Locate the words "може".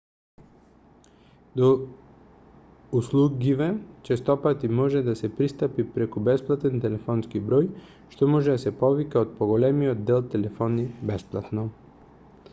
4.79-5.01, 8.37-8.55